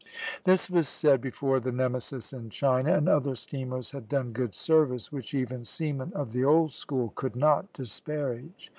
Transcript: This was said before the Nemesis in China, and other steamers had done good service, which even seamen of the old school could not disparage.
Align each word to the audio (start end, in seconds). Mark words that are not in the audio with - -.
This 0.45 0.67
was 0.67 0.87
said 0.87 1.21
before 1.21 1.59
the 1.59 1.71
Nemesis 1.71 2.33
in 2.33 2.49
China, 2.49 2.97
and 2.97 3.07
other 3.07 3.35
steamers 3.35 3.91
had 3.91 4.09
done 4.09 4.31
good 4.33 4.55
service, 4.55 5.11
which 5.11 5.35
even 5.35 5.63
seamen 5.63 6.11
of 6.15 6.31
the 6.31 6.43
old 6.43 6.71
school 6.73 7.11
could 7.15 7.35
not 7.35 7.71
disparage. 7.71 8.69